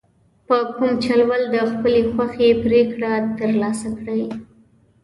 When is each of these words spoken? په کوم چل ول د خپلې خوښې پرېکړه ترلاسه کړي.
په 0.47 0.57
کوم 0.75 0.91
چل 1.05 1.19
ول 1.29 1.43
د 1.55 1.57
خپلې 1.71 2.01
خوښې 2.13 2.49
پرېکړه 2.65 3.11
ترلاسه 3.39 3.89
کړي. 3.99 4.23